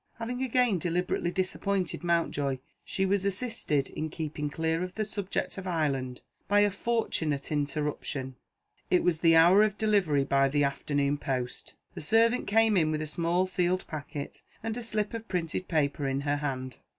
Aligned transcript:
Having 0.17 0.41
again 0.41 0.79
deliberately 0.79 1.29
disappointed 1.29 2.03
Mountjoy, 2.03 2.57
she 2.83 3.05
was 3.05 3.23
assisted 3.23 3.87
in 3.89 4.09
keeping 4.09 4.49
clear 4.49 4.81
of 4.81 4.95
the 4.95 5.05
subject 5.05 5.59
of 5.59 5.67
Ireland 5.67 6.21
by 6.47 6.61
a 6.61 6.71
fortunate 6.71 7.51
interruption. 7.51 8.35
It 8.89 9.03
was 9.03 9.19
the 9.19 9.35
hour 9.35 9.61
of 9.61 9.77
delivery 9.77 10.23
by 10.23 10.49
the 10.49 10.63
afternoon 10.63 11.19
post. 11.19 11.75
The 11.93 12.01
servant 12.01 12.47
came 12.47 12.77
in 12.77 12.89
with 12.89 13.03
a 13.03 13.05
small 13.05 13.45
sealed 13.45 13.85
packet, 13.85 14.41
and 14.63 14.75
a 14.75 14.81
slip 14.81 15.13
of 15.13 15.27
printed 15.27 15.67
paper 15.67 16.07
in 16.07 16.21
her 16.21 16.37
hand. 16.37 16.77